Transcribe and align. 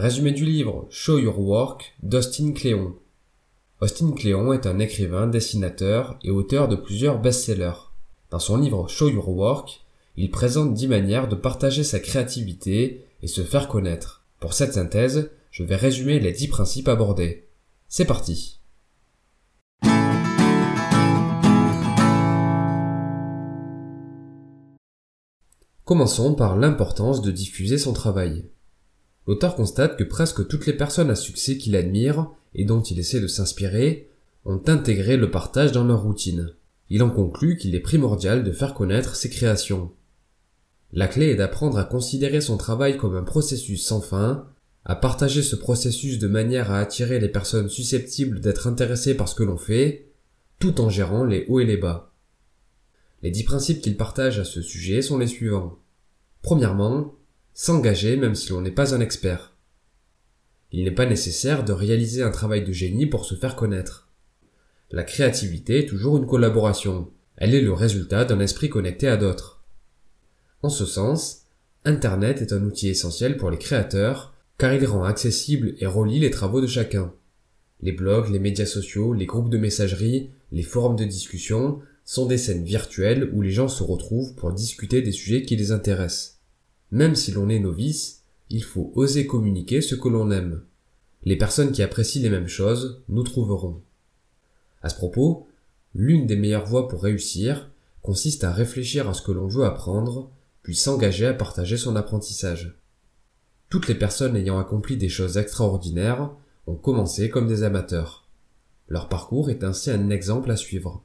Résumé 0.00 0.32
du 0.32 0.46
livre 0.46 0.86
Show 0.88 1.18
Your 1.18 1.38
Work 1.38 1.94
d'Austin 2.02 2.52
Cléon. 2.52 2.94
Austin 3.82 4.12
Cléon 4.12 4.54
est 4.54 4.64
un 4.64 4.78
écrivain, 4.78 5.26
dessinateur 5.26 6.18
et 6.24 6.30
auteur 6.30 6.68
de 6.68 6.76
plusieurs 6.76 7.20
best-sellers. 7.20 7.90
Dans 8.30 8.38
son 8.38 8.56
livre 8.56 8.88
Show 8.88 9.10
Your 9.10 9.28
Work, 9.28 9.82
il 10.16 10.30
présente 10.30 10.72
dix 10.72 10.88
manières 10.88 11.28
de 11.28 11.34
partager 11.34 11.84
sa 11.84 12.00
créativité 12.00 13.04
et 13.20 13.26
se 13.26 13.42
faire 13.42 13.68
connaître. 13.68 14.24
Pour 14.40 14.54
cette 14.54 14.72
synthèse, 14.72 15.32
je 15.50 15.64
vais 15.64 15.76
résumer 15.76 16.18
les 16.18 16.32
dix 16.32 16.48
principes 16.48 16.88
abordés. 16.88 17.46
C'est 17.86 18.06
parti. 18.06 18.58
Commençons 25.84 26.34
par 26.34 26.56
l'importance 26.56 27.20
de 27.20 27.30
diffuser 27.30 27.76
son 27.76 27.92
travail. 27.92 28.46
L'auteur 29.30 29.54
constate 29.54 29.96
que 29.96 30.02
presque 30.02 30.48
toutes 30.48 30.66
les 30.66 30.72
personnes 30.72 31.08
à 31.08 31.14
succès 31.14 31.56
qu'il 31.56 31.76
admire 31.76 32.32
et 32.52 32.64
dont 32.64 32.82
il 32.82 32.98
essaie 32.98 33.20
de 33.20 33.28
s'inspirer 33.28 34.10
ont 34.44 34.60
intégré 34.66 35.16
le 35.16 35.30
partage 35.30 35.70
dans 35.70 35.84
leur 35.84 36.02
routine. 36.02 36.52
Il 36.88 37.00
en 37.04 37.10
conclut 37.10 37.56
qu'il 37.56 37.76
est 37.76 37.78
primordial 37.78 38.42
de 38.42 38.50
faire 38.50 38.74
connaître 38.74 39.14
ses 39.14 39.30
créations. 39.30 39.92
La 40.92 41.06
clé 41.06 41.26
est 41.26 41.36
d'apprendre 41.36 41.78
à 41.78 41.84
considérer 41.84 42.40
son 42.40 42.56
travail 42.56 42.96
comme 42.96 43.14
un 43.14 43.22
processus 43.22 43.86
sans 43.86 44.00
fin, 44.00 44.48
à 44.84 44.96
partager 44.96 45.44
ce 45.44 45.54
processus 45.54 46.18
de 46.18 46.26
manière 46.26 46.72
à 46.72 46.80
attirer 46.80 47.20
les 47.20 47.28
personnes 47.28 47.68
susceptibles 47.68 48.40
d'être 48.40 48.66
intéressées 48.66 49.14
par 49.14 49.28
ce 49.28 49.36
que 49.36 49.44
l'on 49.44 49.58
fait, 49.58 50.10
tout 50.58 50.80
en 50.80 50.90
gérant 50.90 51.22
les 51.22 51.44
hauts 51.46 51.60
et 51.60 51.64
les 51.64 51.76
bas. 51.76 52.12
Les 53.22 53.30
dix 53.30 53.44
principes 53.44 53.80
qu'il 53.80 53.96
partage 53.96 54.40
à 54.40 54.44
ce 54.44 54.60
sujet 54.60 55.02
sont 55.02 55.18
les 55.18 55.28
suivants. 55.28 55.78
Premièrement, 56.42 57.14
s'engager 57.62 58.16
même 58.16 58.34
si 58.34 58.52
l'on 58.52 58.62
n'est 58.62 58.70
pas 58.70 58.94
un 58.94 59.00
expert. 59.00 59.52
Il 60.72 60.84
n'est 60.84 60.90
pas 60.90 61.04
nécessaire 61.04 61.62
de 61.62 61.74
réaliser 61.74 62.22
un 62.22 62.30
travail 62.30 62.64
de 62.64 62.72
génie 62.72 63.04
pour 63.04 63.26
se 63.26 63.34
faire 63.34 63.54
connaître. 63.54 64.08
La 64.90 65.04
créativité 65.04 65.80
est 65.80 65.86
toujours 65.86 66.16
une 66.16 66.26
collaboration. 66.26 67.10
Elle 67.36 67.54
est 67.54 67.60
le 67.60 67.74
résultat 67.74 68.24
d'un 68.24 68.40
esprit 68.40 68.70
connecté 68.70 69.08
à 69.08 69.18
d'autres. 69.18 69.62
En 70.62 70.70
ce 70.70 70.86
sens, 70.86 71.42
Internet 71.84 72.40
est 72.40 72.54
un 72.54 72.64
outil 72.64 72.88
essentiel 72.88 73.36
pour 73.36 73.50
les 73.50 73.58
créateurs 73.58 74.32
car 74.56 74.72
il 74.72 74.86
rend 74.86 75.04
accessible 75.04 75.74
et 75.80 75.86
relie 75.86 76.18
les 76.18 76.30
travaux 76.30 76.62
de 76.62 76.66
chacun. 76.66 77.12
Les 77.82 77.92
blogs, 77.92 78.30
les 78.30 78.38
médias 78.38 78.64
sociaux, 78.64 79.12
les 79.12 79.26
groupes 79.26 79.50
de 79.50 79.58
messagerie, 79.58 80.30
les 80.50 80.62
forums 80.62 80.96
de 80.96 81.04
discussion 81.04 81.80
sont 82.06 82.24
des 82.24 82.38
scènes 82.38 82.64
virtuelles 82.64 83.28
où 83.34 83.42
les 83.42 83.50
gens 83.50 83.68
se 83.68 83.82
retrouvent 83.82 84.34
pour 84.34 84.50
discuter 84.50 85.02
des 85.02 85.12
sujets 85.12 85.42
qui 85.42 85.56
les 85.56 85.72
intéressent. 85.72 86.39
Même 86.90 87.14
si 87.14 87.32
l'on 87.32 87.48
est 87.48 87.58
novice, 87.58 88.24
il 88.48 88.64
faut 88.64 88.92
oser 88.94 89.26
communiquer 89.26 89.80
ce 89.80 89.94
que 89.94 90.08
l'on 90.08 90.30
aime. 90.30 90.62
Les 91.22 91.36
personnes 91.36 91.72
qui 91.72 91.82
apprécient 91.82 92.22
les 92.22 92.30
mêmes 92.30 92.48
choses 92.48 93.02
nous 93.08 93.22
trouveront. 93.22 93.82
À 94.82 94.88
ce 94.88 94.96
propos, 94.96 95.46
l'une 95.94 96.26
des 96.26 96.36
meilleures 96.36 96.66
voies 96.66 96.88
pour 96.88 97.02
réussir 97.02 97.70
consiste 98.02 98.44
à 98.44 98.52
réfléchir 98.52 99.08
à 99.08 99.14
ce 99.14 99.22
que 99.22 99.32
l'on 99.32 99.46
veut 99.46 99.64
apprendre, 99.64 100.30
puis 100.62 100.74
s'engager 100.74 101.26
à 101.26 101.34
partager 101.34 101.76
son 101.76 101.96
apprentissage. 101.96 102.78
Toutes 103.68 103.86
les 103.86 103.94
personnes 103.94 104.36
ayant 104.36 104.58
accompli 104.58 104.96
des 104.96 105.08
choses 105.08 105.38
extraordinaires 105.38 106.32
ont 106.66 106.74
commencé 106.74 107.30
comme 107.30 107.46
des 107.46 107.62
amateurs. 107.62 108.26
Leur 108.88 109.08
parcours 109.08 109.50
est 109.50 109.62
ainsi 109.62 109.90
un 109.90 110.10
exemple 110.10 110.50
à 110.50 110.56
suivre. 110.56 111.04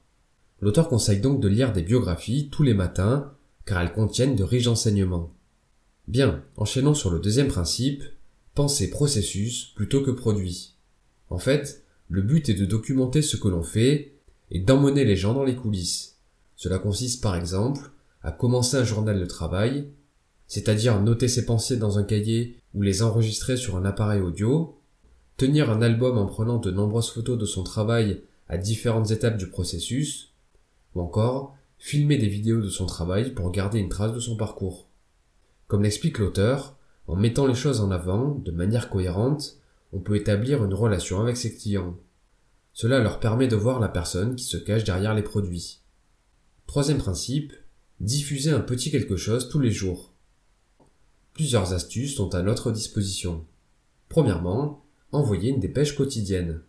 L'auteur 0.61 0.87
conseille 0.87 1.19
donc 1.19 1.41
de 1.41 1.47
lire 1.47 1.73
des 1.73 1.83
biographies 1.83 2.49
tous 2.51 2.63
les 2.63 2.73
matins 2.73 3.33
car 3.65 3.81
elles 3.81 3.93
contiennent 3.93 4.35
de 4.35 4.43
riches 4.43 4.67
enseignements. 4.67 5.34
Bien, 6.07 6.43
enchaînons 6.55 6.93
sur 6.93 7.09
le 7.09 7.19
deuxième 7.19 7.47
principe, 7.47 8.03
penser 8.53 8.91
processus 8.91 9.73
plutôt 9.75 10.03
que 10.03 10.11
produit. 10.11 10.75
En 11.29 11.39
fait, 11.39 11.83
le 12.09 12.21
but 12.21 12.47
est 12.49 12.53
de 12.53 12.65
documenter 12.65 13.23
ce 13.23 13.37
que 13.37 13.47
l'on 13.47 13.63
fait 13.63 14.13
et 14.51 14.59
d'emmener 14.59 15.03
les 15.03 15.15
gens 15.15 15.33
dans 15.33 15.43
les 15.43 15.55
coulisses. 15.55 16.17
Cela 16.55 16.77
consiste 16.77 17.23
par 17.23 17.35
exemple 17.35 17.89
à 18.21 18.31
commencer 18.31 18.77
un 18.77 18.83
journal 18.83 19.19
de 19.19 19.25
travail, 19.25 19.87
c'est-à-dire 20.47 21.01
noter 21.01 21.27
ses 21.27 21.45
pensées 21.45 21.77
dans 21.77 21.97
un 21.97 22.03
cahier 22.03 22.57
ou 22.75 22.83
les 22.83 23.01
enregistrer 23.01 23.57
sur 23.57 23.75
un 23.75 23.85
appareil 23.85 24.21
audio, 24.21 24.77
tenir 25.37 25.71
un 25.71 25.81
album 25.81 26.19
en 26.19 26.27
prenant 26.27 26.57
de 26.57 26.69
nombreuses 26.69 27.09
photos 27.09 27.37
de 27.37 27.45
son 27.45 27.63
travail 27.63 28.21
à 28.47 28.57
différentes 28.57 29.09
étapes 29.09 29.37
du 29.37 29.47
processus, 29.47 30.33
ou 30.93 31.01
encore 31.01 31.55
filmer 31.79 32.17
des 32.17 32.27
vidéos 32.27 32.61
de 32.61 32.69
son 32.69 32.85
travail 32.85 33.33
pour 33.33 33.51
garder 33.51 33.79
une 33.79 33.89
trace 33.89 34.13
de 34.13 34.19
son 34.19 34.37
parcours. 34.37 34.87
Comme 35.67 35.83
l'explique 35.83 36.19
l'auteur, 36.19 36.77
en 37.07 37.15
mettant 37.15 37.47
les 37.47 37.55
choses 37.55 37.81
en 37.81 37.91
avant 37.91 38.35
de 38.35 38.51
manière 38.51 38.89
cohérente, 38.89 39.57
on 39.93 39.99
peut 39.99 40.15
établir 40.15 40.63
une 40.63 40.73
relation 40.73 41.21
avec 41.21 41.37
ses 41.37 41.55
clients. 41.55 41.97
Cela 42.73 42.99
leur 42.99 43.19
permet 43.19 43.47
de 43.47 43.55
voir 43.55 43.79
la 43.79 43.87
personne 43.87 44.35
qui 44.35 44.43
se 44.43 44.57
cache 44.57 44.83
derrière 44.83 45.15
les 45.15 45.23
produits. 45.23 45.79
Troisième 46.67 46.97
principe, 46.97 47.53
diffuser 47.99 48.51
un 48.51 48.59
petit 48.59 48.91
quelque 48.91 49.15
chose 49.15 49.49
tous 49.49 49.59
les 49.59 49.71
jours. 49.71 50.13
Plusieurs 51.33 51.73
astuces 51.73 52.15
sont 52.15 52.35
à 52.35 52.41
notre 52.41 52.71
disposition. 52.71 53.45
Premièrement, 54.09 54.83
envoyer 55.11 55.49
une 55.49 55.59
dépêche 55.59 55.95
quotidienne. 55.95 56.61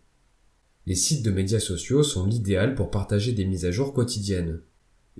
Les 0.85 0.95
sites 0.95 1.23
de 1.23 1.31
médias 1.31 1.59
sociaux 1.59 2.03
sont 2.03 2.25
l'idéal 2.25 2.75
pour 2.75 2.91
partager 2.91 3.33
des 3.33 3.45
mises 3.45 3.65
à 3.65 3.71
jour 3.71 3.93
quotidiennes. 3.93 4.61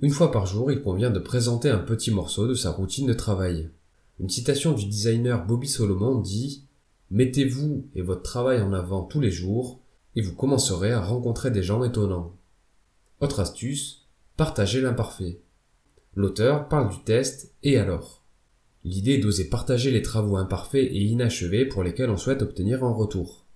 Une 0.00 0.12
fois 0.12 0.30
par 0.30 0.46
jour, 0.46 0.70
il 0.70 0.80
convient 0.80 1.10
de 1.10 1.18
présenter 1.18 1.68
un 1.70 1.78
petit 1.78 2.12
morceau 2.12 2.46
de 2.46 2.54
sa 2.54 2.70
routine 2.70 3.06
de 3.08 3.14
travail. 3.14 3.68
Une 4.20 4.28
citation 4.28 4.72
du 4.72 4.86
designer 4.86 5.44
Bobby 5.44 5.66
Solomon 5.66 6.20
dit 6.20 6.64
Mettez-vous 7.10 7.88
et 7.96 8.02
votre 8.02 8.22
travail 8.22 8.62
en 8.62 8.72
avant 8.72 9.02
tous 9.02 9.20
les 9.20 9.32
jours 9.32 9.80
et 10.14 10.22
vous 10.22 10.36
commencerez 10.36 10.92
à 10.92 11.00
rencontrer 11.00 11.50
des 11.50 11.64
gens 11.64 11.82
étonnants. 11.82 12.36
Autre 13.20 13.40
astuce, 13.40 14.06
partagez 14.36 14.80
l'imparfait. 14.80 15.40
L'auteur 16.14 16.68
parle 16.68 16.90
du 16.90 17.02
test 17.02 17.54
et 17.64 17.76
alors. 17.76 18.22
L'idée 18.84 19.14
est 19.14 19.18
d'oser 19.18 19.48
partager 19.48 19.90
les 19.90 20.02
travaux 20.02 20.36
imparfaits 20.36 20.86
et 20.92 21.02
inachevés 21.02 21.66
pour 21.66 21.82
lesquels 21.82 22.10
on 22.10 22.16
souhaite 22.16 22.42
obtenir 22.42 22.84
un 22.84 22.92
retour. 22.92 23.46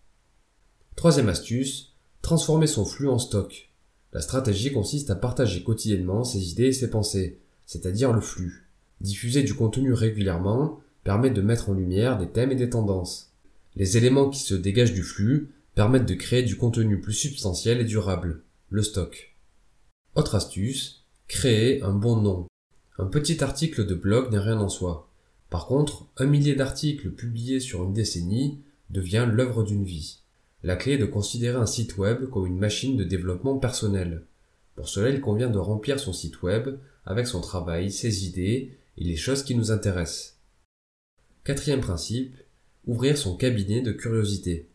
Troisième 0.96 1.28
astuce, 1.28 1.94
transformer 2.20 2.66
son 2.66 2.84
flux 2.84 3.08
en 3.08 3.18
stock. 3.18 3.71
La 4.12 4.20
stratégie 4.20 4.72
consiste 4.72 5.10
à 5.10 5.14
partager 5.14 5.62
quotidiennement 5.62 6.24
ses 6.24 6.50
idées 6.50 6.66
et 6.66 6.72
ses 6.72 6.90
pensées, 6.90 7.38
c'est-à-dire 7.66 8.12
le 8.12 8.20
flux. 8.20 8.68
Diffuser 9.00 9.42
du 9.42 9.54
contenu 9.54 9.92
régulièrement 9.92 10.80
permet 11.02 11.30
de 11.30 11.40
mettre 11.40 11.70
en 11.70 11.74
lumière 11.74 12.18
des 12.18 12.28
thèmes 12.28 12.52
et 12.52 12.56
des 12.56 12.70
tendances. 12.70 13.32
Les 13.74 13.96
éléments 13.96 14.28
qui 14.28 14.40
se 14.40 14.54
dégagent 14.54 14.92
du 14.92 15.02
flux 15.02 15.50
permettent 15.74 16.08
de 16.08 16.14
créer 16.14 16.42
du 16.42 16.56
contenu 16.56 17.00
plus 17.00 17.14
substantiel 17.14 17.80
et 17.80 17.84
durable, 17.84 18.42
le 18.68 18.82
stock. 18.82 19.34
Autre 20.14 20.34
astuce, 20.34 21.06
créer 21.26 21.82
un 21.82 21.94
bon 21.94 22.16
nom. 22.16 22.46
Un 22.98 23.06
petit 23.06 23.42
article 23.42 23.86
de 23.86 23.94
blog 23.94 24.30
n'est 24.30 24.38
rien 24.38 24.60
en 24.60 24.68
soi. 24.68 25.08
Par 25.48 25.66
contre, 25.66 26.06
un 26.18 26.26
millier 26.26 26.54
d'articles 26.54 27.10
publiés 27.10 27.60
sur 27.60 27.82
une 27.82 27.94
décennie 27.94 28.60
devient 28.90 29.26
l'œuvre 29.30 29.64
d'une 29.64 29.84
vie. 29.84 30.21
La 30.62 30.76
clé 30.76 30.92
est 30.92 30.98
de 30.98 31.06
considérer 31.06 31.56
un 31.56 31.66
site 31.66 31.98
web 31.98 32.28
comme 32.30 32.46
une 32.46 32.58
machine 32.58 32.96
de 32.96 33.04
développement 33.04 33.58
personnel. 33.58 34.24
Pour 34.76 34.88
cela, 34.88 35.10
il 35.10 35.20
convient 35.20 35.50
de 35.50 35.58
remplir 35.58 35.98
son 35.98 36.12
site 36.12 36.42
web 36.42 36.78
avec 37.04 37.26
son 37.26 37.40
travail, 37.40 37.90
ses 37.90 38.26
idées 38.26 38.78
et 38.96 39.04
les 39.04 39.16
choses 39.16 39.42
qui 39.42 39.54
nous 39.54 39.70
intéressent. 39.70 40.38
Quatrième 41.44 41.80
principe, 41.80 42.36
ouvrir 42.86 43.18
son 43.18 43.36
cabinet 43.36 43.82
de 43.82 43.92
curiosité. 43.92 44.68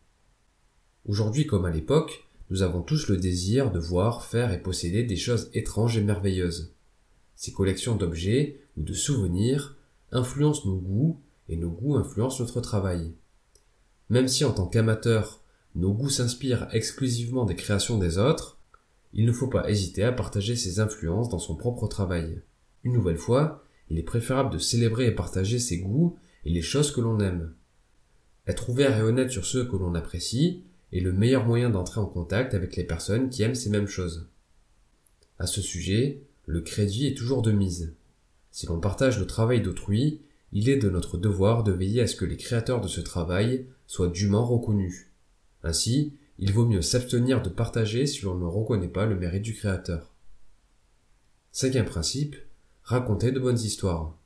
Aujourd'hui 1.06 1.46
comme 1.46 1.64
à 1.64 1.70
l'époque, 1.70 2.24
nous 2.50 2.62
avons 2.62 2.82
tous 2.82 3.08
le 3.08 3.16
désir 3.16 3.70
de 3.70 3.78
voir, 3.78 4.24
faire 4.24 4.52
et 4.52 4.62
posséder 4.62 5.02
des 5.02 5.16
choses 5.16 5.50
étranges 5.54 5.96
et 5.96 6.02
merveilleuses. 6.02 6.74
Ces 7.34 7.52
collections 7.52 7.96
d'objets 7.96 8.60
ou 8.76 8.82
de 8.82 8.92
souvenirs 8.92 9.76
influencent 10.12 10.66
nos 10.66 10.76
goûts 10.76 11.20
et 11.48 11.56
nos 11.56 11.70
goûts 11.70 11.96
influencent 11.96 12.42
notre 12.42 12.60
travail. 12.60 13.12
Même 14.10 14.28
si 14.28 14.44
en 14.44 14.52
tant 14.52 14.66
qu'amateur, 14.66 15.42
nos 15.74 15.92
goûts 15.92 16.10
s'inspirent 16.10 16.68
exclusivement 16.72 17.44
des 17.44 17.56
créations 17.56 17.98
des 17.98 18.18
autres, 18.18 18.58
il 19.12 19.24
ne 19.24 19.32
faut 19.32 19.48
pas 19.48 19.70
hésiter 19.70 20.02
à 20.04 20.12
partager 20.12 20.56
ces 20.56 20.80
influences 20.80 21.28
dans 21.28 21.38
son 21.38 21.56
propre 21.56 21.86
travail. 21.88 22.40
Une 22.84 22.92
nouvelle 22.92 23.18
fois, 23.18 23.64
il 23.90 23.98
est 23.98 24.02
préférable 24.02 24.52
de 24.52 24.58
célébrer 24.58 25.06
et 25.06 25.12
partager 25.12 25.58
ses 25.58 25.78
goûts 25.78 26.16
et 26.44 26.50
les 26.50 26.62
choses 26.62 26.92
que 26.92 27.00
l'on 27.00 27.20
aime. 27.20 27.54
Être 28.46 28.70
ouvert 28.70 28.96
et 28.96 29.02
honnête 29.02 29.30
sur 29.30 29.44
ceux 29.44 29.66
que 29.66 29.76
l'on 29.76 29.94
apprécie 29.94 30.62
est 30.92 31.00
le 31.00 31.12
meilleur 31.12 31.46
moyen 31.46 31.70
d'entrer 31.70 32.00
en 32.00 32.06
contact 32.06 32.54
avec 32.54 32.76
les 32.76 32.84
personnes 32.84 33.28
qui 33.28 33.42
aiment 33.42 33.54
ces 33.54 33.70
mêmes 33.70 33.86
choses. 33.86 34.28
À 35.38 35.46
ce 35.46 35.60
sujet, 35.60 36.22
le 36.46 36.62
crédit 36.62 37.06
est 37.06 37.16
toujours 37.16 37.42
de 37.42 37.52
mise. 37.52 37.94
Si 38.50 38.66
l'on 38.66 38.80
partage 38.80 39.18
le 39.18 39.26
travail 39.26 39.60
d'autrui, 39.60 40.20
il 40.52 40.68
est 40.68 40.78
de 40.78 40.88
notre 40.88 41.18
devoir 41.18 41.62
de 41.62 41.72
veiller 41.72 42.00
à 42.00 42.06
ce 42.06 42.16
que 42.16 42.24
les 42.24 42.38
créateurs 42.38 42.80
de 42.80 42.88
ce 42.88 43.00
travail 43.00 43.66
soient 43.86 44.08
dûment 44.08 44.46
reconnus. 44.46 45.08
Ainsi, 45.62 46.14
il 46.38 46.52
vaut 46.52 46.66
mieux 46.66 46.82
s'abstenir 46.82 47.42
de 47.42 47.48
partager 47.48 48.06
si 48.06 48.24
l'on 48.24 48.36
ne 48.36 48.44
reconnaît 48.44 48.88
pas 48.88 49.06
le 49.06 49.16
mérite 49.16 49.42
du 49.42 49.54
créateur. 49.54 50.14
Cinquième 51.50 51.86
principe, 51.86 52.36
raconter 52.82 53.32
de 53.32 53.40
bonnes 53.40 53.58
histoires. 53.58 54.16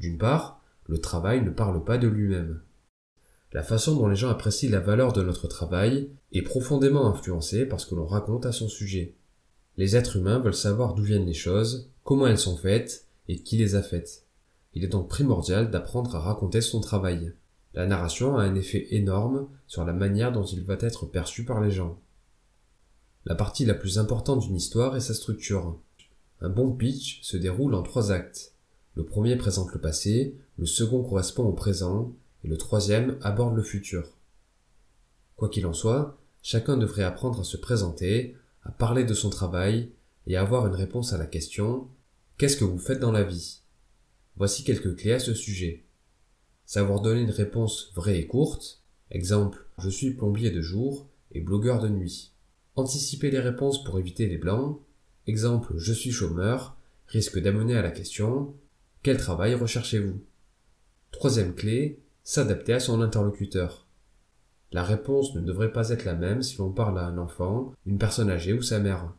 D'une 0.00 0.18
part, 0.18 0.62
le 0.86 0.98
travail 0.98 1.42
ne 1.42 1.50
parle 1.50 1.82
pas 1.82 1.98
de 1.98 2.06
lui-même. 2.06 2.60
La 3.52 3.62
façon 3.62 3.96
dont 3.96 4.08
les 4.08 4.16
gens 4.16 4.30
apprécient 4.30 4.70
la 4.70 4.80
valeur 4.80 5.12
de 5.12 5.22
notre 5.22 5.48
travail 5.48 6.10
est 6.32 6.42
profondément 6.42 7.06
influencée 7.06 7.66
par 7.66 7.80
ce 7.80 7.86
que 7.86 7.94
l'on 7.94 8.06
raconte 8.06 8.46
à 8.46 8.52
son 8.52 8.68
sujet. 8.68 9.14
Les 9.76 9.96
êtres 9.96 10.16
humains 10.16 10.40
veulent 10.40 10.54
savoir 10.54 10.94
d'où 10.94 11.02
viennent 11.02 11.26
les 11.26 11.34
choses, 11.34 11.90
comment 12.02 12.26
elles 12.26 12.38
sont 12.38 12.56
faites 12.56 13.06
et 13.28 13.42
qui 13.42 13.56
les 13.56 13.74
a 13.74 13.82
faites. 13.82 14.24
Il 14.74 14.84
est 14.84 14.88
donc 14.88 15.08
primordial 15.08 15.70
d'apprendre 15.70 16.14
à 16.16 16.20
raconter 16.20 16.60
son 16.60 16.80
travail. 16.80 17.32
La 17.74 17.86
narration 17.86 18.36
a 18.36 18.44
un 18.44 18.54
effet 18.54 18.86
énorme 18.90 19.48
sur 19.66 19.84
la 19.84 19.92
manière 19.92 20.32
dont 20.32 20.44
il 20.44 20.62
va 20.62 20.76
être 20.80 21.06
perçu 21.06 21.44
par 21.44 21.60
les 21.60 21.72
gens. 21.72 21.98
La 23.24 23.34
partie 23.34 23.64
la 23.64 23.74
plus 23.74 23.98
importante 23.98 24.40
d'une 24.40 24.56
histoire 24.56 24.96
est 24.96 25.00
sa 25.00 25.14
structure. 25.14 25.78
Un 26.40 26.50
bon 26.50 26.72
pitch 26.72 27.20
se 27.22 27.36
déroule 27.36 27.74
en 27.74 27.82
trois 27.82 28.12
actes. 28.12 28.52
Le 28.94 29.04
premier 29.04 29.34
présente 29.36 29.72
le 29.72 29.80
passé, 29.80 30.36
le 30.56 30.66
second 30.66 31.02
correspond 31.02 31.44
au 31.44 31.52
présent, 31.52 32.14
et 32.44 32.48
le 32.48 32.56
troisième 32.56 33.18
aborde 33.22 33.56
le 33.56 33.62
futur. 33.62 34.06
Quoi 35.36 35.48
qu'il 35.48 35.66
en 35.66 35.72
soit, 35.72 36.16
chacun 36.42 36.76
devrait 36.76 37.02
apprendre 37.02 37.40
à 37.40 37.44
se 37.44 37.56
présenter, 37.56 38.36
à 38.62 38.70
parler 38.70 39.04
de 39.04 39.14
son 39.14 39.30
travail, 39.30 39.90
et 40.26 40.36
à 40.36 40.42
avoir 40.42 40.66
une 40.66 40.74
réponse 40.74 41.12
à 41.12 41.18
la 41.18 41.26
question 41.26 41.88
Qu'est-ce 42.38 42.56
que 42.56 42.64
vous 42.64 42.78
faites 42.78 43.00
dans 43.00 43.12
la 43.12 43.24
vie? 43.24 43.62
Voici 44.36 44.64
quelques 44.64 44.96
clés 44.96 45.12
à 45.12 45.18
ce 45.18 45.34
sujet. 45.34 45.84
Savoir 46.66 47.00
donner 47.00 47.20
une 47.20 47.30
réponse 47.30 47.92
vraie 47.94 48.18
et 48.18 48.26
courte, 48.26 48.82
exemple 49.10 49.66
je 49.78 49.90
suis 49.90 50.12
plombier 50.12 50.50
de 50.50 50.60
jour 50.60 51.08
et 51.32 51.40
blogueur 51.40 51.80
de 51.80 51.88
nuit. 51.88 52.32
Anticiper 52.76 53.30
les 53.30 53.40
réponses 53.40 53.84
pour 53.84 53.98
éviter 53.98 54.26
les 54.26 54.38
blancs, 54.38 54.80
exemple 55.26 55.74
je 55.76 55.92
suis 55.92 56.12
chômeur, 56.12 56.76
risque 57.06 57.38
d'amener 57.38 57.76
à 57.76 57.82
la 57.82 57.90
question 57.90 58.54
quel 59.04 59.18
travail 59.18 59.54
recherchez-vous? 59.54 60.18
Troisième 61.12 61.54
clé, 61.54 62.00
s'adapter 62.22 62.72
à 62.72 62.80
son 62.80 63.02
interlocuteur. 63.02 63.86
La 64.72 64.82
réponse 64.82 65.34
ne 65.34 65.42
devrait 65.42 65.74
pas 65.74 65.90
être 65.90 66.06
la 66.06 66.14
même 66.14 66.42
si 66.42 66.56
l'on 66.56 66.72
parle 66.72 66.98
à 66.98 67.04
un 67.04 67.18
enfant, 67.18 67.74
une 67.84 67.98
personne 67.98 68.30
âgée 68.30 68.54
ou 68.54 68.62
sa 68.62 68.80
mère. 68.80 69.12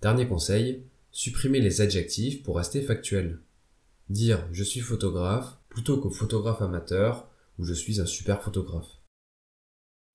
Dernier 0.00 0.26
conseil, 0.26 0.82
supprimer 1.12 1.60
les 1.60 1.82
adjectifs 1.82 2.42
pour 2.42 2.56
rester 2.56 2.80
factuel. 2.80 3.38
Dire 4.08 4.48
je 4.50 4.64
suis 4.64 4.80
photographe 4.80 5.57
plutôt 5.78 6.00
que 6.00 6.08
photographe 6.08 6.60
amateur 6.60 7.28
ou 7.56 7.64
je 7.64 7.72
suis 7.72 8.00
un 8.00 8.04
super 8.04 8.42
photographe. 8.42 8.98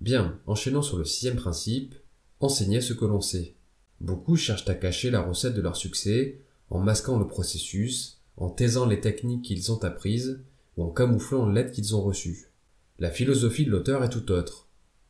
Bien, 0.01 0.37
enchaînons 0.45 0.81
sur 0.81 0.97
le 0.97 1.05
sixième 1.05 1.37
principe, 1.37 1.95
enseigner 2.41 2.81
ce 2.81 2.91
que 2.91 3.05
l'on 3.05 3.21
sait. 3.21 3.55
Beaucoup 4.01 4.35
cherchent 4.35 4.67
à 4.67 4.75
cacher 4.75 5.09
la 5.09 5.21
recette 5.21 5.53
de 5.53 5.61
leur 5.61 5.77
succès 5.77 6.41
en 6.69 6.79
masquant 6.79 7.17
le 7.17 7.27
processus, 7.27 8.19
en 8.35 8.49
taisant 8.49 8.85
les 8.85 8.99
techniques 8.99 9.45
qu'ils 9.45 9.71
ont 9.71 9.81
apprises 9.85 10.43
ou 10.75 10.83
en 10.83 10.89
camouflant 10.89 11.47
l'aide 11.47 11.71
qu'ils 11.71 11.95
ont 11.95 12.01
reçue. 12.01 12.51
La 12.99 13.09
philosophie 13.09 13.63
de 13.63 13.71
l'auteur 13.71 14.03
est 14.03 14.09
tout 14.09 14.33
autre. 14.33 14.67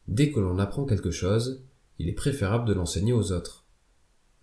Dès 0.07 0.31
que 0.31 0.39
l'on 0.39 0.59
apprend 0.59 0.85
quelque 0.85 1.09
chose, 1.09 1.63
il 1.97 2.09
est 2.09 2.13
préférable 2.13 2.67
de 2.67 2.73
l'enseigner 2.73 3.13
aux 3.13 3.31
autres. 3.31 3.65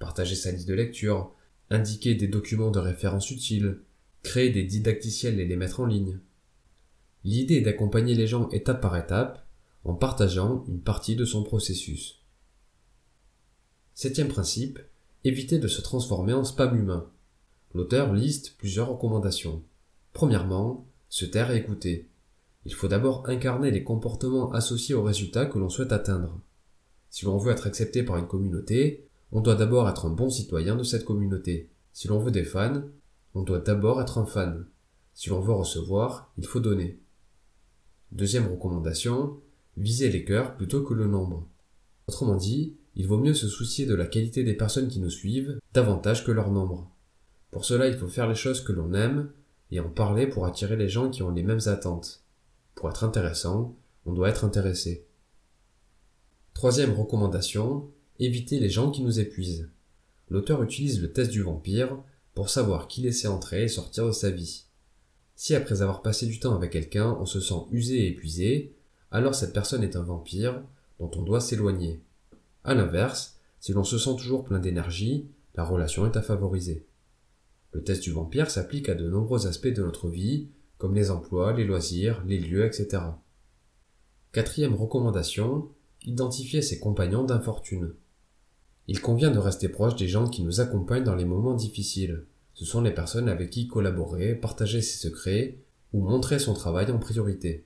Partager 0.00 0.34
sa 0.34 0.50
liste 0.50 0.66
de 0.66 0.74
lecture, 0.74 1.32
indiquer 1.70 2.16
des 2.16 2.26
documents 2.26 2.72
de 2.72 2.80
référence 2.80 3.30
utiles, 3.30 3.78
créer 4.22 4.50
des 4.50 4.64
didacticiels 4.64 5.40
et 5.40 5.46
les 5.46 5.56
mettre 5.56 5.80
en 5.80 5.86
ligne. 5.86 6.20
L'idée 7.24 7.56
est 7.56 7.62
d'accompagner 7.62 8.14
les 8.14 8.26
gens 8.26 8.48
étape 8.50 8.80
par 8.80 8.96
étape 8.96 9.46
en 9.84 9.94
partageant 9.94 10.64
une 10.68 10.80
partie 10.80 11.16
de 11.16 11.24
son 11.24 11.42
processus. 11.42 12.22
Septième 13.94 14.28
principe, 14.28 14.78
éviter 15.24 15.58
de 15.58 15.68
se 15.68 15.82
transformer 15.82 16.32
en 16.32 16.44
spam 16.44 16.76
humain. 16.78 17.10
L'auteur 17.74 18.12
liste 18.12 18.56
plusieurs 18.56 18.88
recommandations. 18.88 19.62
Premièrement, 20.12 20.86
se 21.08 21.24
taire 21.24 21.50
et 21.50 21.56
écouter. 21.56 22.08
Il 22.64 22.74
faut 22.74 22.88
d'abord 22.88 23.28
incarner 23.28 23.70
les 23.70 23.84
comportements 23.84 24.52
associés 24.52 24.94
aux 24.94 25.02
résultats 25.02 25.46
que 25.46 25.58
l'on 25.58 25.68
souhaite 25.68 25.92
atteindre. 25.92 26.40
Si 27.10 27.24
l'on 27.24 27.38
veut 27.38 27.52
être 27.52 27.66
accepté 27.66 28.02
par 28.02 28.16
une 28.16 28.26
communauté, 28.26 29.06
on 29.32 29.40
doit 29.40 29.54
d'abord 29.54 29.88
être 29.88 30.06
un 30.06 30.10
bon 30.10 30.30
citoyen 30.30 30.76
de 30.76 30.82
cette 30.82 31.04
communauté. 31.04 31.70
Si 31.92 32.08
l'on 32.08 32.18
veut 32.18 32.30
des 32.30 32.44
fans, 32.44 32.82
on 33.34 33.42
doit 33.42 33.60
d'abord 33.60 34.00
être 34.00 34.18
un 34.18 34.26
fan. 34.26 34.66
Si 35.14 35.30
l'on 35.30 35.40
veut 35.40 35.52
recevoir, 35.52 36.32
il 36.38 36.46
faut 36.46 36.60
donner. 36.60 36.98
Deuxième 38.12 38.48
recommandation, 38.48 39.38
viser 39.76 40.10
les 40.10 40.24
cœurs 40.24 40.56
plutôt 40.56 40.82
que 40.82 40.94
le 40.94 41.06
nombre. 41.06 41.46
Autrement 42.08 42.36
dit, 42.36 42.76
il 42.96 43.06
vaut 43.06 43.18
mieux 43.18 43.34
se 43.34 43.48
soucier 43.48 43.86
de 43.86 43.94
la 43.94 44.06
qualité 44.06 44.42
des 44.42 44.54
personnes 44.54 44.88
qui 44.88 44.98
nous 44.98 45.10
suivent 45.10 45.58
davantage 45.72 46.24
que 46.24 46.32
leur 46.32 46.50
nombre. 46.50 46.90
Pour 47.50 47.64
cela, 47.64 47.86
il 47.86 47.96
faut 47.96 48.08
faire 48.08 48.28
les 48.28 48.34
choses 48.34 48.62
que 48.62 48.72
l'on 48.72 48.94
aime 48.94 49.30
et 49.70 49.80
en 49.80 49.88
parler 49.88 50.26
pour 50.26 50.46
attirer 50.46 50.76
les 50.76 50.88
gens 50.88 51.10
qui 51.10 51.22
ont 51.22 51.30
les 51.30 51.42
mêmes 51.42 51.60
attentes. 51.66 52.24
Pour 52.74 52.88
être 52.88 53.04
intéressant, 53.04 53.76
on 54.06 54.12
doit 54.12 54.28
être 54.28 54.44
intéressé. 54.44 55.06
Troisième 56.54 56.94
recommandation, 56.94 57.88
éviter 58.18 58.58
les 58.58 58.70
gens 58.70 58.90
qui 58.90 59.02
nous 59.02 59.20
épuisent. 59.20 59.70
L'auteur 60.28 60.62
utilise 60.62 61.00
le 61.00 61.12
test 61.12 61.30
du 61.30 61.42
vampire 61.42 61.98
pour 62.34 62.48
savoir 62.48 62.88
qui 62.88 63.02
laisser 63.02 63.28
entrer 63.28 63.64
et 63.64 63.68
sortir 63.68 64.06
de 64.06 64.12
sa 64.12 64.30
vie. 64.30 64.64
Si 65.36 65.54
après 65.54 65.82
avoir 65.82 66.02
passé 66.02 66.26
du 66.26 66.38
temps 66.38 66.54
avec 66.54 66.72
quelqu'un, 66.72 67.16
on 67.20 67.26
se 67.26 67.40
sent 67.40 67.66
usé 67.70 67.96
et 67.96 68.08
épuisé, 68.08 68.74
alors 69.10 69.34
cette 69.34 69.52
personne 69.52 69.82
est 69.82 69.96
un 69.96 70.02
vampire 70.02 70.62
dont 70.98 71.10
on 71.16 71.22
doit 71.22 71.40
s'éloigner. 71.40 72.02
À 72.62 72.74
l'inverse, 72.74 73.38
si 73.58 73.72
l'on 73.72 73.84
se 73.84 73.98
sent 73.98 74.16
toujours 74.18 74.44
plein 74.44 74.58
d'énergie, 74.58 75.28
la 75.54 75.64
relation 75.64 76.06
est 76.06 76.16
à 76.16 76.22
favoriser. 76.22 76.86
Le 77.72 77.82
test 77.82 78.02
du 78.02 78.10
vampire 78.10 78.50
s'applique 78.50 78.88
à 78.88 78.94
de 78.94 79.08
nombreux 79.08 79.46
aspects 79.46 79.68
de 79.68 79.82
notre 79.82 80.08
vie, 80.08 80.48
comme 80.78 80.94
les 80.94 81.10
emplois, 81.10 81.52
les 81.52 81.64
loisirs, 81.64 82.22
les 82.26 82.38
lieux, 82.38 82.64
etc. 82.64 83.02
Quatrième 84.32 84.74
recommandation, 84.74 85.68
identifier 86.04 86.62
ses 86.62 86.80
compagnons 86.80 87.24
d'infortune. 87.24 87.94
Il 88.90 89.00
convient 89.00 89.30
de 89.30 89.38
rester 89.38 89.68
proche 89.68 89.94
des 89.94 90.08
gens 90.08 90.26
qui 90.26 90.42
nous 90.42 90.58
accompagnent 90.58 91.04
dans 91.04 91.14
les 91.14 91.24
moments 91.24 91.54
difficiles. 91.54 92.24
Ce 92.54 92.64
sont 92.64 92.80
les 92.80 92.90
personnes 92.90 93.28
avec 93.28 93.50
qui 93.50 93.68
collaborer, 93.68 94.34
partager 94.34 94.82
ses 94.82 94.98
secrets 94.98 95.58
ou 95.92 96.00
montrer 96.00 96.40
son 96.40 96.54
travail 96.54 96.90
en 96.90 96.98
priorité. 96.98 97.64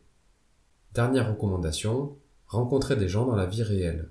Dernière 0.92 1.30
recommandation, 1.30 2.14
rencontrer 2.46 2.96
des 2.96 3.08
gens 3.08 3.24
dans 3.24 3.36
la 3.36 3.46
vie 3.46 3.62
réelle. 3.62 4.10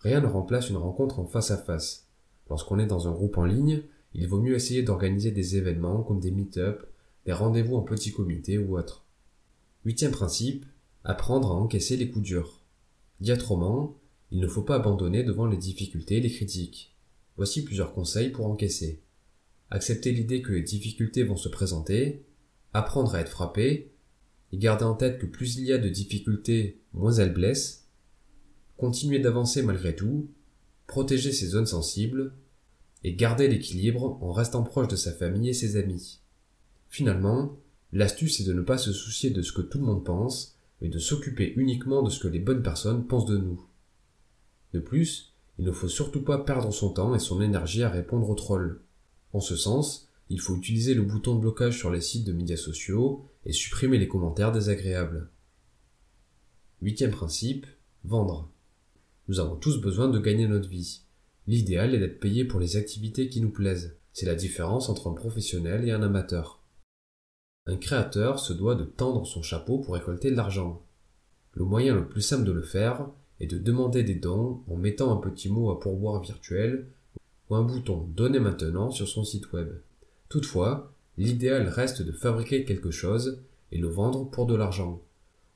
Rien 0.00 0.20
ne 0.20 0.26
remplace 0.26 0.68
une 0.68 0.76
rencontre 0.76 1.18
en 1.18 1.24
face 1.24 1.50
à 1.50 1.56
face. 1.56 2.08
Lorsqu'on 2.50 2.78
est 2.78 2.86
dans 2.86 3.08
un 3.08 3.12
groupe 3.12 3.38
en 3.38 3.46
ligne, 3.46 3.80
il 4.12 4.28
vaut 4.28 4.42
mieux 4.42 4.54
essayer 4.54 4.82
d'organiser 4.82 5.30
des 5.30 5.56
événements 5.56 6.02
comme 6.02 6.20
des 6.20 6.30
meet-up, 6.30 6.84
des 7.24 7.32
rendez-vous 7.32 7.76
en 7.76 7.82
petit 7.82 8.12
comité 8.12 8.58
ou 8.58 8.76
autre. 8.76 9.06
Huitième 9.86 10.12
principe, 10.12 10.66
apprendre 11.04 11.52
à 11.52 11.54
encaisser 11.54 11.96
les 11.96 12.10
coups 12.10 12.26
durs. 12.26 12.60
Dit 13.22 13.32
autrement, 13.32 13.96
il 14.30 14.40
ne 14.40 14.46
faut 14.46 14.62
pas 14.62 14.76
abandonner 14.76 15.22
devant 15.24 15.46
les 15.46 15.56
difficultés 15.56 16.16
et 16.16 16.20
les 16.20 16.30
critiques. 16.30 16.94
Voici 17.36 17.64
plusieurs 17.64 17.94
conseils 17.94 18.30
pour 18.30 18.46
encaisser. 18.46 19.00
Accepter 19.70 20.12
l'idée 20.12 20.42
que 20.42 20.52
les 20.52 20.62
difficultés 20.62 21.22
vont 21.22 21.36
se 21.36 21.48
présenter, 21.48 22.24
apprendre 22.72 23.14
à 23.14 23.20
être 23.20 23.30
frappé, 23.30 23.92
et 24.52 24.58
garder 24.58 24.84
en 24.84 24.94
tête 24.94 25.18
que 25.18 25.26
plus 25.26 25.56
il 25.56 25.64
y 25.64 25.72
a 25.72 25.78
de 25.78 25.88
difficultés, 25.88 26.80
moins 26.92 27.12
elles 27.12 27.32
blessent, 27.32 27.86
continuer 28.76 29.18
d'avancer 29.18 29.62
malgré 29.62 29.94
tout, 29.94 30.30
protéger 30.86 31.32
ses 31.32 31.48
zones 31.48 31.66
sensibles, 31.66 32.32
et 33.04 33.14
garder 33.14 33.46
l'équilibre 33.48 34.18
en 34.22 34.32
restant 34.32 34.62
proche 34.62 34.88
de 34.88 34.96
sa 34.96 35.12
famille 35.12 35.50
et 35.50 35.54
ses 35.54 35.76
amis. 35.76 36.20
Finalement, 36.88 37.56
l'astuce 37.92 38.40
est 38.40 38.44
de 38.44 38.52
ne 38.52 38.62
pas 38.62 38.78
se 38.78 38.92
soucier 38.92 39.30
de 39.30 39.42
ce 39.42 39.52
que 39.52 39.62
tout 39.62 39.78
le 39.78 39.84
monde 39.84 40.04
pense, 40.04 40.56
mais 40.80 40.88
de 40.88 40.98
s'occuper 40.98 41.52
uniquement 41.56 42.02
de 42.02 42.10
ce 42.10 42.20
que 42.20 42.28
les 42.28 42.40
bonnes 42.40 42.62
personnes 42.62 43.06
pensent 43.06 43.26
de 43.26 43.36
nous. 43.36 43.67
De 44.72 44.80
plus, 44.80 45.34
il 45.58 45.64
ne 45.64 45.72
faut 45.72 45.88
surtout 45.88 46.22
pas 46.22 46.38
perdre 46.38 46.72
son 46.72 46.90
temps 46.90 47.14
et 47.14 47.18
son 47.18 47.40
énergie 47.40 47.82
à 47.82 47.90
répondre 47.90 48.28
aux 48.28 48.34
trolls. 48.34 48.80
En 49.32 49.40
ce 49.40 49.56
sens, 49.56 50.08
il 50.30 50.40
faut 50.40 50.56
utiliser 50.56 50.94
le 50.94 51.02
bouton 51.02 51.34
de 51.34 51.40
blocage 51.40 51.78
sur 51.78 51.90
les 51.90 52.00
sites 52.00 52.26
de 52.26 52.32
médias 52.32 52.56
sociaux 52.56 53.24
et 53.44 53.52
supprimer 53.52 53.98
les 53.98 54.08
commentaires 54.08 54.52
désagréables. 54.52 55.30
Huitième 56.82 57.10
principe, 57.10 57.66
vendre. 58.04 58.50
Nous 59.26 59.40
avons 59.40 59.56
tous 59.56 59.80
besoin 59.80 60.08
de 60.08 60.18
gagner 60.18 60.46
notre 60.46 60.68
vie. 60.68 61.02
L'idéal 61.46 61.94
est 61.94 61.98
d'être 61.98 62.20
payé 62.20 62.44
pour 62.44 62.60
les 62.60 62.76
activités 62.76 63.28
qui 63.28 63.40
nous 63.40 63.50
plaisent. 63.50 63.96
C'est 64.12 64.26
la 64.26 64.34
différence 64.34 64.88
entre 64.88 65.10
un 65.10 65.14
professionnel 65.14 65.88
et 65.88 65.92
un 65.92 66.02
amateur. 66.02 66.62
Un 67.66 67.76
créateur 67.76 68.38
se 68.38 68.52
doit 68.52 68.74
de 68.74 68.84
tendre 68.84 69.26
son 69.26 69.42
chapeau 69.42 69.78
pour 69.78 69.94
récolter 69.94 70.30
de 70.30 70.36
l'argent. 70.36 70.82
Le 71.54 71.64
moyen 71.64 71.94
le 71.94 72.08
plus 72.08 72.22
simple 72.22 72.44
de 72.44 72.52
le 72.52 72.62
faire 72.62 73.08
est 73.40 73.46
de 73.46 73.58
demander 73.58 74.02
des 74.02 74.14
dons 74.14 74.60
en 74.70 74.76
mettant 74.76 75.12
un 75.12 75.20
petit 75.20 75.48
mot 75.48 75.70
à 75.70 75.80
pourboire 75.80 76.20
virtuel 76.20 76.86
ou 77.48 77.54
un 77.54 77.62
bouton 77.62 78.08
Donner 78.14 78.40
maintenant 78.40 78.90
sur 78.90 79.08
son 79.08 79.24
site 79.24 79.52
web. 79.52 79.68
Toutefois, 80.28 80.92
l'idéal 81.16 81.68
reste 81.68 82.02
de 82.02 82.12
fabriquer 82.12 82.64
quelque 82.64 82.90
chose 82.90 83.40
et 83.72 83.78
le 83.78 83.88
vendre 83.88 84.24
pour 84.24 84.46
de 84.46 84.54
l'argent. 84.54 85.00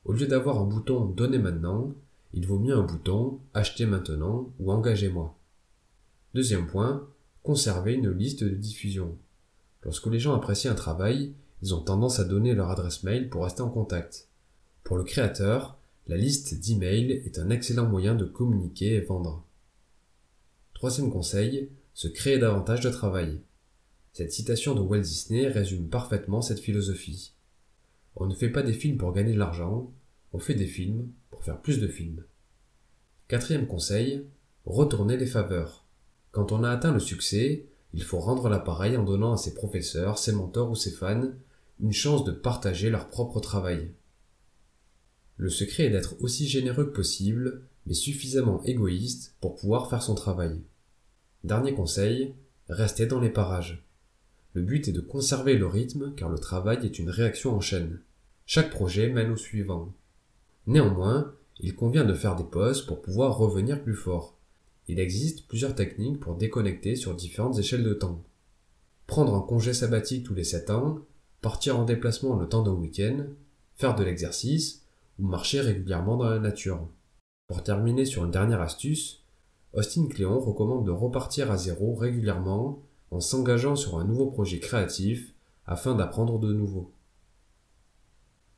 Au 0.05 0.13
lieu 0.13 0.27
d'avoir 0.27 0.59
un 0.59 0.65
bouton 0.65 1.05
Donner 1.05 1.39
maintenant, 1.39 1.93
il 2.33 2.47
vaut 2.47 2.59
mieux 2.59 2.75
un 2.75 2.83
bouton 2.83 3.39
Acheter 3.53 3.85
maintenant 3.85 4.51
ou 4.59 4.71
Engagez-moi. 4.71 5.35
Deuxième 6.33 6.67
point, 6.67 7.07
conserver 7.43 7.93
une 7.93 8.09
liste 8.09 8.43
de 8.43 8.49
diffusion. 8.49 9.17
Lorsque 9.83 10.07
les 10.07 10.19
gens 10.19 10.33
apprécient 10.33 10.71
un 10.71 10.75
travail, 10.75 11.33
ils 11.61 11.75
ont 11.75 11.81
tendance 11.81 12.19
à 12.19 12.23
donner 12.23 12.55
leur 12.55 12.71
adresse 12.71 13.03
mail 13.03 13.29
pour 13.29 13.43
rester 13.43 13.61
en 13.61 13.69
contact. 13.69 14.27
Pour 14.83 14.97
le 14.97 15.03
créateur, 15.03 15.77
la 16.07 16.17
liste 16.17 16.59
d'emails 16.59 17.11
est 17.25 17.39
un 17.39 17.49
excellent 17.49 17.87
moyen 17.87 18.15
de 18.15 18.25
communiquer 18.25 18.95
et 18.95 19.01
vendre. 19.01 19.45
Troisième 20.73 21.11
conseil, 21.11 21.69
se 21.93 22.09
créer 22.09 22.37
davantage 22.37 22.81
de 22.81 22.89
travail. 22.89 23.39
Cette 24.11 24.33
citation 24.33 24.75
de 24.75 24.81
Walt 24.81 25.01
Disney 25.01 25.47
résume 25.47 25.87
parfaitement 25.87 26.41
cette 26.41 26.59
philosophie. 26.59 27.33
On 28.15 28.25
ne 28.25 28.35
fait 28.35 28.49
pas 28.49 28.63
des 28.63 28.73
films 28.73 28.97
pour 28.97 29.13
gagner 29.13 29.33
de 29.33 29.39
l'argent, 29.39 29.91
on 30.33 30.39
fait 30.39 30.55
des 30.55 30.67
films 30.67 31.09
pour 31.31 31.43
faire 31.43 31.61
plus 31.61 31.79
de 31.79 31.87
films. 31.87 32.23
Quatrième 33.29 33.65
conseil, 33.65 34.25
retourner 34.65 35.15
les 35.15 35.25
faveurs. 35.25 35.85
Quand 36.31 36.51
on 36.51 36.63
a 36.63 36.69
atteint 36.69 36.91
le 36.91 36.99
succès, 36.99 37.65
il 37.93 38.03
faut 38.03 38.19
rendre 38.19 38.49
l'appareil 38.49 38.97
en 38.97 39.03
donnant 39.03 39.33
à 39.33 39.37
ses 39.37 39.53
professeurs, 39.53 40.17
ses 40.17 40.33
mentors 40.33 40.69
ou 40.69 40.75
ses 40.75 40.91
fans 40.91 41.31
une 41.79 41.93
chance 41.93 42.23
de 42.23 42.31
partager 42.31 42.89
leur 42.89 43.07
propre 43.07 43.39
travail. 43.39 43.91
Le 45.37 45.49
secret 45.49 45.85
est 45.85 45.89
d'être 45.89 46.15
aussi 46.21 46.47
généreux 46.47 46.85
que 46.85 46.95
possible, 46.95 47.63
mais 47.85 47.93
suffisamment 47.93 48.63
égoïste 48.63 49.35
pour 49.41 49.55
pouvoir 49.55 49.89
faire 49.89 50.03
son 50.03 50.15
travail. 50.15 50.61
Dernier 51.43 51.73
conseil, 51.73 52.33
restez 52.69 53.05
dans 53.05 53.19
les 53.19 53.29
parages. 53.29 53.83
Le 54.53 54.61
but 54.61 54.87
est 54.87 54.93
de 54.93 55.01
conserver 55.01 55.57
le 55.57 55.65
rythme 55.65 56.13
car 56.15 56.29
le 56.29 56.37
travail 56.37 56.85
est 56.85 56.99
une 56.99 57.09
réaction 57.09 57.55
en 57.55 57.59
chaîne. 57.59 57.99
Chaque 58.45 58.69
projet 58.69 59.09
mène 59.09 59.31
au 59.31 59.37
suivant. 59.37 59.93
Néanmoins, 60.67 61.33
il 61.59 61.75
convient 61.75 62.05
de 62.05 62.13
faire 62.13 62.35
des 62.35 62.43
pauses 62.43 62.85
pour 62.85 63.01
pouvoir 63.01 63.37
revenir 63.37 63.81
plus 63.81 63.95
fort. 63.95 64.37
Il 64.87 64.99
existe 64.99 65.47
plusieurs 65.47 65.75
techniques 65.75 66.19
pour 66.19 66.35
déconnecter 66.35 66.95
sur 66.95 67.15
différentes 67.15 67.57
échelles 67.57 67.83
de 67.83 67.93
temps. 67.93 68.23
Prendre 69.07 69.33
un 69.33 69.41
congé 69.41 69.73
sabbatique 69.73 70.25
tous 70.25 70.33
les 70.33 70.43
7 70.43 70.69
ans, 70.69 70.99
partir 71.41 71.79
en 71.79 71.83
déplacement 71.83 72.35
le 72.37 72.47
temps 72.47 72.63
d'un 72.63 72.73
week-end, 72.73 73.25
faire 73.75 73.95
de 73.95 74.03
l'exercice 74.03 74.82
ou 75.19 75.27
marcher 75.27 75.61
régulièrement 75.61 76.17
dans 76.17 76.29
la 76.29 76.39
nature. 76.39 76.87
Pour 77.47 77.63
terminer 77.63 78.05
sur 78.05 78.23
une 78.25 78.31
dernière 78.31 78.61
astuce, 78.61 79.23
Austin 79.73 80.07
Cléon 80.07 80.39
recommande 80.39 80.85
de 80.85 80.91
repartir 80.91 81.51
à 81.51 81.57
zéro 81.57 81.95
régulièrement 81.95 82.83
en 83.11 83.19
s'engageant 83.19 83.75
sur 83.75 83.99
un 83.99 84.05
nouveau 84.05 84.27
projet 84.27 84.59
créatif 84.59 85.33
afin 85.65 85.95
d'apprendre 85.95 86.39
de 86.39 86.53
nouveau. 86.53 86.91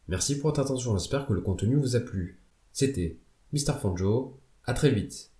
Merci 0.07 0.35
pour 0.35 0.49
votre 0.49 0.61
attention, 0.61 0.97
j'espère 0.97 1.25
que 1.25 1.33
le 1.33 1.41
contenu 1.41 1.75
vous 1.77 1.95
a 1.95 1.99
plu. 1.99 2.39
C'était 2.71 3.17
Mr. 3.53 3.73
Fanjo, 3.81 4.39
à 4.65 4.73
très 4.73 4.91
vite. 4.91 5.34